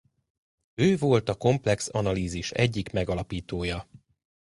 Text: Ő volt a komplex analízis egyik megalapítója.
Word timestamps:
Ő 0.75 0.97
volt 0.97 1.29
a 1.29 1.35
komplex 1.35 1.89
analízis 1.91 2.51
egyik 2.51 2.91
megalapítója. 2.91 3.87